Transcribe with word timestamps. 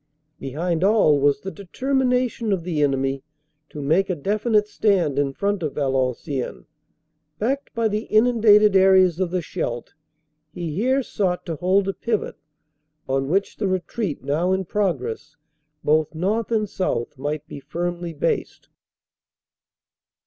Behind 0.39 0.83
all 0.83 1.19
was 1.19 1.41
the 1.41 1.51
determination 1.51 2.51
of 2.51 2.63
the 2.63 2.81
enemy 2.81 3.21
to 3.69 3.83
make 3.83 4.09
a 4.09 4.15
definite 4.15 4.67
stand 4.67 5.19
in 5.19 5.31
front 5.31 5.61
of 5.61 5.75
Valenciennes. 5.75 6.65
Backed 7.37 7.71
by 7.75 7.87
the 7.87 8.05
inundated 8.05 8.75
areas 8.75 9.19
of 9.19 9.29
the 9.29 9.43
Scheldt, 9.43 9.93
he 10.51 10.73
here 10.73 11.03
sought 11.03 11.45
to 11.45 11.57
hold 11.57 11.87
a 11.87 11.93
pivot 11.93 12.37
on 13.07 13.29
which 13.29 13.57
the 13.57 13.67
retreat 13.67 14.23
now 14.23 14.53
in 14.53 14.65
progress 14.65 15.35
both 15.83 16.15
north 16.15 16.51
and 16.51 16.67
south 16.67 17.19
might 17.19 17.47
be 17.47 17.59
firmly 17.59 18.11
based. 18.11 18.69